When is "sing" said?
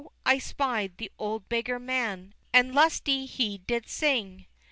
3.87-4.47